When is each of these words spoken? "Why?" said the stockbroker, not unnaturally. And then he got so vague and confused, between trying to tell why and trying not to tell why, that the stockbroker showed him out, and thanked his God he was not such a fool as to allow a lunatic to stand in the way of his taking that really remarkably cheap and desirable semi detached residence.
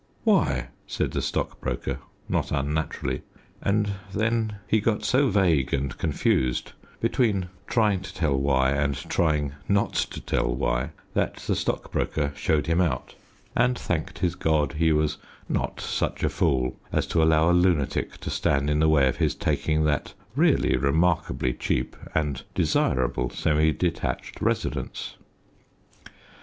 "Why?" 0.23 0.69
said 0.87 1.11
the 1.11 1.21
stockbroker, 1.21 1.99
not 2.27 2.51
unnaturally. 2.51 3.21
And 3.61 3.91
then 4.13 4.55
he 4.65 4.79
got 4.81 5.03
so 5.05 5.27
vague 5.29 5.75
and 5.75 5.95
confused, 5.95 6.71
between 6.99 7.49
trying 7.67 7.99
to 8.01 8.11
tell 8.11 8.35
why 8.35 8.71
and 8.71 8.95
trying 8.95 9.53
not 9.69 9.93
to 9.93 10.19
tell 10.19 10.55
why, 10.55 10.89
that 11.13 11.35
the 11.45 11.55
stockbroker 11.55 12.31
showed 12.35 12.65
him 12.65 12.81
out, 12.81 13.13
and 13.55 13.77
thanked 13.77 14.17
his 14.17 14.33
God 14.33 14.73
he 14.73 14.91
was 14.91 15.17
not 15.47 15.79
such 15.79 16.23
a 16.23 16.29
fool 16.29 16.79
as 16.91 17.05
to 17.05 17.21
allow 17.21 17.51
a 17.51 17.53
lunatic 17.53 18.17
to 18.21 18.31
stand 18.31 18.71
in 18.71 18.79
the 18.79 18.89
way 18.89 19.07
of 19.07 19.17
his 19.17 19.35
taking 19.35 19.83
that 19.83 20.15
really 20.35 20.75
remarkably 20.77 21.53
cheap 21.53 21.95
and 22.15 22.41
desirable 22.55 23.29
semi 23.29 23.71
detached 23.71 24.41
residence. 24.41 25.13